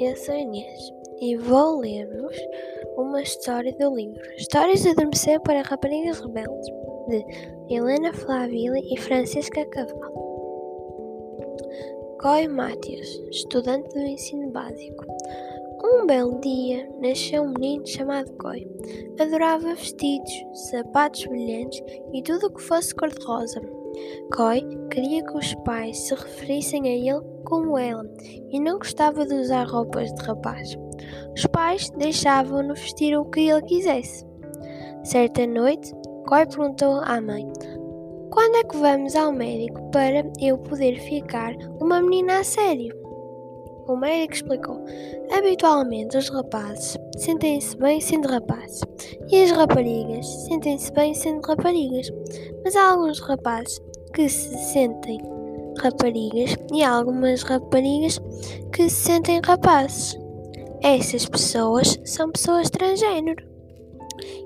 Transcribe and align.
eu 0.00 0.16
sou 0.16 0.34
Inês 0.34 0.92
e 1.20 1.36
vou 1.36 1.78
ler-vos 1.78 2.36
uma 2.96 3.22
história 3.22 3.72
do 3.78 3.94
livro 3.94 4.20
Histórias 4.36 4.82
de 4.82 4.88
Adormecer 4.88 5.40
para 5.42 5.62
Raparigas 5.62 6.18
Rebeldes, 6.18 6.66
de 7.06 7.24
Helena 7.72 8.12
Flaville 8.12 8.80
e 8.92 8.98
Francisca 8.98 9.64
Cavalo. 9.66 10.12
Coy 12.20 12.48
Matthews, 12.48 13.22
estudante 13.30 13.88
do 13.90 14.00
ensino 14.00 14.50
básico. 14.50 15.04
Um 15.84 16.04
belo 16.04 16.40
dia 16.40 16.90
nasceu 17.00 17.44
um 17.44 17.52
menino 17.52 17.86
chamado 17.86 18.32
Coy. 18.38 18.66
Adorava 19.20 19.76
vestidos, 19.76 20.32
sapatos 20.68 21.24
brilhantes 21.26 21.80
e 22.12 22.22
tudo 22.24 22.48
o 22.48 22.54
que 22.54 22.60
fosse 22.60 22.92
cor-de-rosa. 22.92 23.60
Coy 24.34 24.62
queria 24.90 25.24
que 25.24 25.36
os 25.36 25.54
pais 25.64 25.98
se 25.98 26.14
referissem 26.14 26.82
a 26.82 26.90
ele 26.90 27.24
como 27.44 27.78
ela 27.78 28.04
e 28.50 28.60
não 28.60 28.78
gostava 28.78 29.24
de 29.24 29.34
usar 29.34 29.64
roupas 29.64 30.12
de 30.12 30.22
rapaz. 30.22 30.76
Os 31.34 31.46
pais 31.46 31.90
deixavam-no 31.90 32.74
vestir 32.74 33.16
o 33.16 33.24
que 33.24 33.48
ele 33.48 33.62
quisesse. 33.62 34.26
Certa 35.04 35.46
noite, 35.46 35.92
Coy 36.26 36.46
perguntou 36.46 37.00
à 37.04 37.20
mãe: 37.20 37.46
Quando 38.30 38.56
é 38.56 38.64
que 38.64 38.76
vamos 38.76 39.14
ao 39.16 39.32
médico 39.32 39.90
para 39.90 40.22
eu 40.40 40.58
poder 40.58 40.98
ficar 41.00 41.54
uma 41.80 42.02
menina 42.02 42.40
a 42.40 42.44
sério? 42.44 42.97
O 43.88 43.96
médico 43.96 44.34
explicou: 44.34 44.84
Habitualmente 45.32 46.18
os 46.18 46.28
rapazes 46.28 46.98
sentem-se 47.16 47.74
bem 47.78 47.98
sendo 48.02 48.28
rapazes 48.28 48.82
e 49.30 49.42
as 49.42 49.50
raparigas 49.50 50.26
sentem-se 50.44 50.92
bem 50.92 51.14
sendo 51.14 51.40
raparigas, 51.46 52.12
mas 52.62 52.76
há 52.76 52.90
alguns 52.90 53.18
rapazes 53.18 53.80
que 54.12 54.28
se 54.28 54.54
sentem 54.72 55.18
raparigas 55.80 56.54
e 56.70 56.82
há 56.82 56.90
algumas 56.90 57.42
raparigas 57.42 58.20
que 58.74 58.90
se 58.90 59.04
sentem 59.04 59.40
rapazes. 59.42 60.18
Essas 60.82 61.24
pessoas 61.24 61.98
são 62.04 62.30
pessoas 62.30 62.68
transgênero. 62.68 63.42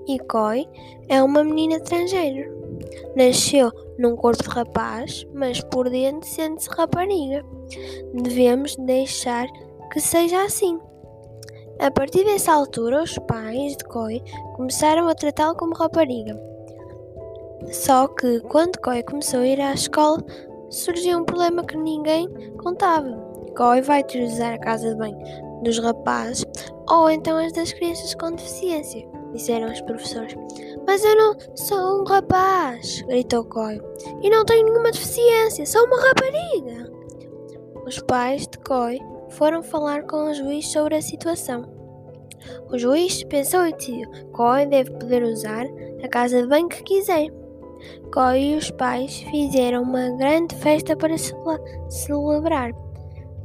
E 0.06 0.20
Koi 0.20 0.68
é 1.08 1.20
uma 1.20 1.42
menina 1.42 1.80
transgênero. 1.80 2.62
Nasceu 3.16 3.72
num 3.98 4.14
corpo 4.14 4.44
de 4.44 4.50
rapaz, 4.50 5.26
mas 5.34 5.60
por 5.62 5.90
dentro 5.90 6.28
sente-se 6.28 6.70
rapariga. 6.70 7.44
Devemos 8.14 8.76
deixar 8.76 9.46
que 9.92 10.00
seja 10.00 10.42
assim. 10.44 10.78
A 11.78 11.90
partir 11.90 12.24
dessa 12.24 12.52
altura, 12.52 13.02
os 13.02 13.18
pais 13.18 13.76
de 13.76 13.84
Koi 13.84 14.22
começaram 14.56 15.08
a 15.08 15.14
tratá-lo 15.14 15.56
como 15.56 15.74
rapariga. 15.74 16.38
Só 17.70 18.06
que 18.08 18.40
quando 18.40 18.80
Koi 18.80 19.02
começou 19.02 19.40
a 19.40 19.46
ir 19.46 19.60
à 19.60 19.72
escola, 19.72 20.22
surgiu 20.70 21.18
um 21.18 21.24
problema 21.24 21.64
que 21.64 21.76
ninguém 21.76 22.28
contava. 22.62 23.10
Koi 23.56 23.82
vai 23.82 24.02
utilizar 24.02 24.54
a 24.54 24.58
casa 24.58 24.90
de 24.90 24.96
banho 24.96 25.18
dos 25.62 25.78
rapazes 25.78 26.44
ou 26.88 27.10
então 27.10 27.36
as 27.38 27.52
das 27.52 27.72
crianças 27.72 28.14
com 28.14 28.32
deficiência, 28.32 29.06
disseram 29.32 29.70
os 29.70 29.80
professores. 29.82 30.34
Mas 30.86 31.04
eu 31.04 31.16
não 31.16 31.36
sou 31.54 32.00
um 32.00 32.04
rapaz, 32.04 33.02
gritou 33.02 33.44
Koi, 33.44 33.80
e 34.22 34.30
não 34.30 34.44
tenho 34.44 34.66
nenhuma 34.66 34.90
deficiência, 34.90 35.66
sou 35.66 35.84
uma 35.86 36.00
rapariga. 36.00 36.92
Os 37.84 37.98
pais 37.98 38.46
de 38.46 38.58
Koi 38.58 39.00
foram 39.30 39.60
falar 39.60 40.04
com 40.04 40.30
o 40.30 40.34
juiz 40.34 40.68
sobre 40.68 40.94
a 40.94 41.02
situação. 41.02 41.64
O 42.70 42.78
juiz 42.78 43.24
pensou 43.24 43.66
e 43.66 43.72
decidiu: 43.72 44.08
Koi 44.32 44.66
deve 44.66 44.92
poder 44.92 45.24
usar 45.24 45.66
a 46.02 46.08
casa 46.08 46.42
de 46.42 46.48
banho 46.48 46.68
que 46.68 46.82
quiser. 46.84 47.28
Koi 48.14 48.40
e 48.40 48.56
os 48.56 48.70
pais 48.70 49.16
fizeram 49.30 49.82
uma 49.82 50.10
grande 50.10 50.54
festa 50.56 50.96
para 50.96 51.16
celebrar. 51.88 52.72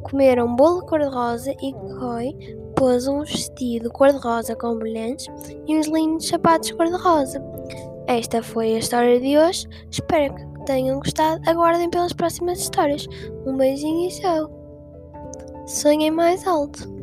Comeram 0.04 0.56
bolo 0.56 0.86
cor-de-rosa 0.86 1.52
e 1.52 1.74
Koi 1.74 2.58
pôs 2.76 3.08
um 3.08 3.22
vestido 3.22 3.90
cor-de-rosa 3.90 4.56
com 4.56 4.78
brilhantes 4.78 5.26
e 5.68 5.76
uns 5.76 5.88
lindos 5.88 6.28
sapatos 6.28 6.72
cor-de-rosa. 6.72 7.44
Esta 8.06 8.44
foi 8.44 8.76
a 8.76 8.78
história 8.78 9.20
de 9.20 9.36
hoje. 9.36 9.68
Espero 9.90 10.36
que 10.36 10.57
tenham 10.68 11.00
gostado. 11.00 11.42
Aguardem 11.50 11.90
pelas 11.90 12.14
próximas 12.14 12.60
histórias. 12.60 13.08
Um 13.46 13.56
beijinho 13.56 14.10
e 14.10 14.14
tchau. 14.14 14.52
Sonhem 15.66 16.12
mais 16.12 16.46
alto. 16.46 16.97